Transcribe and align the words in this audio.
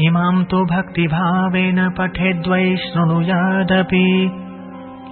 इमाम् 0.00 0.44
तु 0.44 0.56
भक्तिभावेन 0.56 1.90
पठेद्वै 1.90 2.76
शृणुयादपि। 2.76 4.32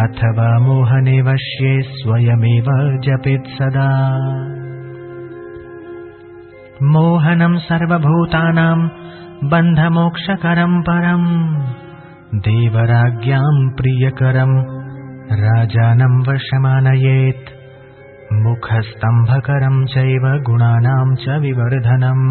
अथवा 0.00 0.58
मोहने 0.58 1.22
वश्ये 1.22 1.72
स्वयमेव 1.82 2.68
जपेत् 3.04 3.48
सदा। 3.56 3.88
मोहनम् 6.92 7.58
सर्वभूतानाम् 7.58 8.88
बन्धमोक्षकरम् 9.50 10.82
परम् 10.82 11.26
देवराज्ञाम् 12.46 13.60
प्रियकरम् 13.80 14.56
राजानम् 15.42 16.24
वशमानयेत् 16.28 17.52
मुखस्तम्भकरम् 18.46 19.86
चैव 19.94 20.26
गुणानाम् 20.48 21.16
च 21.16 21.38
विवर्धनम् 21.44 22.26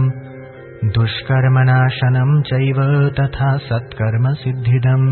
दुष्कर्मनाशनम् 0.97 2.41
चैव 2.51 2.83
तथा 3.19 3.57
सत्कर्मसिद्धिदम् 3.69 5.09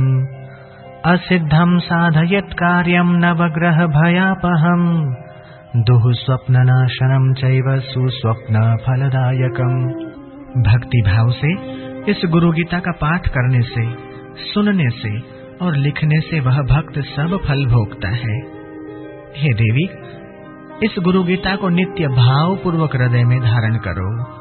असिद्धम् 1.06 1.80
साधयत् 1.80 2.54
कार्यम् 2.54 3.18
नवग्रहभयापहम् 3.18 5.14
दुःस्वप्ननाशनम् 5.84 7.34
चैव 7.34 7.80
सुस्वप्न 7.80 8.78
फलदायकम् 8.88 9.94
भक्ति 10.64 11.02
भाव 11.08 11.32
से, 11.32 11.54
इस 12.12 12.22
गुरु 12.26 12.52
गीता 12.52 12.80
का 12.80 12.92
पाठ 12.92 13.28
करने 13.28 13.62
से, 13.62 13.94
सुनने 14.54 14.90
से, 14.90 15.20
और 15.66 15.76
लिखने 15.76 16.20
से 16.20 16.40
वह 16.40 16.58
भक्त 16.58 17.00
सब 17.00 17.40
फल 17.48 17.66
भोगता 17.66 18.10
है। 18.10 18.40
हे 19.38 19.54
देवी, 19.54 19.90
इस 20.84 20.96
गुरु 21.00 21.24
गीता 21.24 21.56
को 21.56 21.70
नित्य 21.70 22.08
भाव 22.08 22.56
पूर्वक 22.56 22.96
हृदय 22.96 23.24
में 23.24 23.40
धारण 23.40 23.76
करो। 23.76 24.40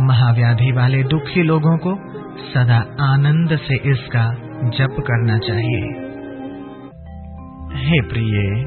महाव्याधि 0.00 0.72
वाले 0.72 1.02
दुखी 1.02 1.42
लोगों 1.42 1.78
को 1.78 1.94
सदा 2.54 2.84
आनंद 3.00 3.56
से 3.56 3.90
इसका 3.90 4.47
जप 4.64 4.96
करना 5.00 5.38
चाहिए। 5.38 5.80
हे 7.76 8.00
प्रिय 8.00 8.66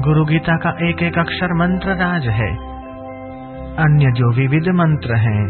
गुरु 0.00 0.24
गीता 0.24 0.56
का 0.56 0.88
एक 0.88 1.02
एक 1.02 1.18
अक्षर 1.18 1.54
मंत्र 1.54 1.88
राज 1.88 2.26
है। 2.26 2.50
अन्य 3.76 4.12
जो 4.12 4.32
विविध 4.32 4.62
मंत्र 4.62 5.16
हैं, 5.16 5.44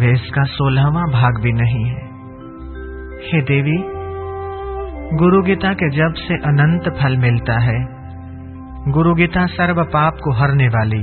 वे 0.00 0.12
इसका 0.12 0.42
सोलहवा 0.42 1.02
भाग 1.02 1.42
भी 1.42 1.52
नहीं 1.52 1.84
है। 1.84 2.08
हे 3.28 3.42
देवी 3.42 3.82
गुरु 5.16 5.42
गीता 5.42 5.72
के 5.72 5.90
जप 5.90 6.14
से 6.16 6.34
अनंत 6.34 6.82
फल 7.02 7.16
मिलता 7.16 7.58
है। 7.58 7.86
गुरु 8.92 9.14
गीता 9.14 9.46
सर्व 9.46 9.84
पाप 9.84 10.14
को 10.14 10.32
हरने 10.32 10.68
वाली 10.68 11.02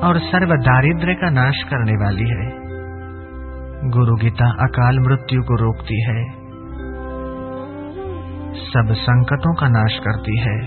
और 0.00 0.18
सर्व 0.18 0.56
दारिद्र्य 0.56 1.14
का 1.14 1.30
नाश 1.30 1.62
करने 1.62 1.92
वाली 1.92 2.28
है। 2.28 2.69
गुरु 3.84 4.16
गीता 4.16 4.50
अकाल 4.50 4.98
मृत्यु 4.98 5.42
को 5.42 5.54
रोकती 5.54 6.02
है। 6.02 6.24
सब 8.54 8.88
संकटों 8.92 9.54
का 9.54 9.68
नाश 9.68 9.98
करती 9.98 10.38
है। 10.38 10.64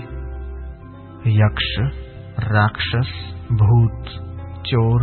यक्ष, 1.36 1.94
राक्षस, 2.44 3.34
भूत, 3.52 4.04
चोर 4.66 5.02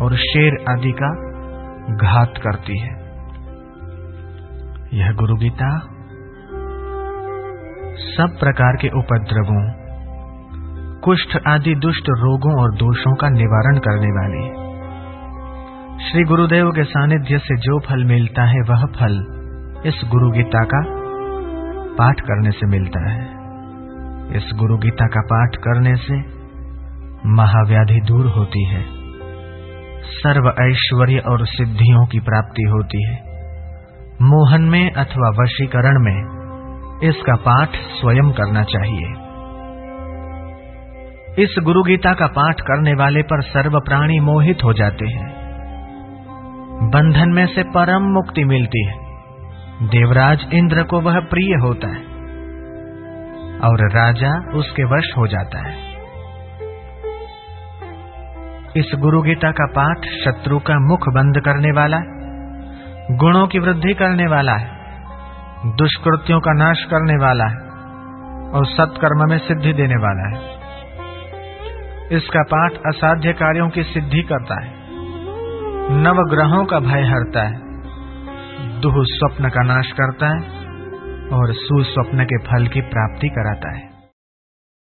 और 0.00 0.16
शेर 0.16 0.64
आदि 0.68 0.92
का 0.92 1.10
घात 1.96 2.32
करती 2.42 2.78
है। 2.80 2.90
यह 4.94 5.12
गुरु 5.12 5.36
गीता 5.36 5.78
सब 7.98 8.36
प्रकार 8.40 8.76
के 8.76 8.88
उपद्रवों, 8.88 9.72
कुष्ठ 11.00 11.38
आदि 11.48 11.74
दुष्ट 11.74 12.04
रोगों 12.08 12.62
और 12.62 12.74
दोषों 12.74 13.14
का 13.14 13.28
निवारण 13.28 13.78
करने 13.78 14.08
वाली 14.08 14.71
श्री 16.02 16.22
गुरुदेव 16.22 16.70
के 16.70 16.84
सानिध्य 16.84 17.38
से 17.38 17.56
जो 17.56 17.80
फल 17.80 18.04
मिलता 18.04 18.42
है, 18.42 18.60
वह 18.68 18.86
फल 18.86 19.12
इस 19.86 20.00
गुरु 20.10 20.30
गीता 20.30 20.64
का 20.64 20.84
पाठ 21.94 22.20
करने 22.20 22.50
से 22.50 22.66
मिलता 22.66 23.10
है। 23.10 23.22
इस 24.36 24.50
गुरु 24.54 24.76
गीता 24.76 25.06
का 25.06 25.20
पाठ 25.20 25.56
करने 25.56 25.96
से 25.96 26.14
महाव्याधि 27.28 28.00
दूर 28.00 28.26
होती 28.26 28.64
है। 28.68 28.84
सर्व 30.02 30.54
ऐश्वर्य 30.60 31.18
और 31.18 31.46
सिद्धियों 31.46 32.06
की 32.06 32.20
प्राप्ति 32.20 32.62
होती 32.62 33.04
है। 33.06 33.22
मोहन 34.22 34.62
में 34.62 34.90
अथवा 34.90 35.42
वशीकरण 35.42 36.04
में 36.04 36.18
इसका 37.08 37.36
पाठ 37.36 37.68
स्वयं 37.68 38.30
करना 38.30 38.64
चाहिए। 38.64 39.06
इस 41.42 41.54
गुरु 41.62 41.82
गीता 41.82 42.12
का 42.12 42.26
पाठ 42.26 42.60
करने 42.60 42.94
वाले 42.94 43.22
पर 43.22 43.42
सर्व 43.42 43.72
प्राणी 43.72 44.20
मोहित 44.20 44.58
हो 44.64 44.72
जाते 44.72 45.10
हैं। 45.10 45.31
बंधन 46.90 47.32
में 47.32 47.46
से 47.46 47.62
परम 47.62 48.02
मुक्ति 48.02 48.44
मिलती 48.44 48.86
है। 48.86 48.94
देवराज 49.88 50.46
इंद्र 50.52 50.82
को 50.82 51.00
वह 51.00 51.20
प्रिय 51.20 51.54
होता 51.62 51.88
है 51.88 52.02
और 53.60 53.82
राजा 53.90 54.32
उसके 54.54 54.84
वश 54.84 55.12
हो 55.18 55.26
जाता 55.26 55.68
है। 55.68 55.74
इस 58.76 58.92
गुरु 58.98 59.22
गीता 59.22 59.50
का 59.50 59.66
पाठ 59.66 60.06
शत्रु 60.24 60.58
का 60.58 60.78
मुख 60.88 61.08
बंद 61.08 61.40
करने 61.44 61.72
वाला 61.72 61.96
है 61.96 63.16
गुणों 63.16 63.46
की 63.46 63.58
वृद्धि 63.58 63.94
करने 63.94 64.26
वाला 64.26 64.52
है, 64.52 64.68
दुष्कृत्यों 65.76 66.40
का 66.40 66.52
नाश 66.52 66.84
करने 66.84 67.16
वाला 67.16 67.44
है 67.44 68.50
और 68.50 68.66
सत्कर्म 68.66 69.28
में 69.30 69.38
सिद्धि 69.38 69.72
देने 69.72 69.96
वाला 69.96 70.28
है। 70.28 70.40
इसका 72.16 72.42
पाठ 72.42 72.72
असाध्य 72.86 73.32
कार्यों 73.32 73.68
की 73.68 73.82
सिद्धि 73.82 74.22
करता 74.22 74.64
है। 74.64 74.81
नव 75.92 76.16
ग्रहों 76.30 76.64
का 76.64 76.80
भय 76.80 77.02
हरता 77.02 77.48
है। 77.48 77.60
दुह 78.80 78.94
स्वप्न 78.96 79.48
का 79.48 79.62
नाश 79.62 79.92
करता 79.92 80.26
है 80.26 80.40
और 81.28 81.52
सुस्वप्न 81.52 82.24
के 82.24 82.38
फल 82.38 82.66
की 82.66 82.80
प्राप्ति 82.80 83.28
कराता 83.28 83.76
है। 83.76 83.91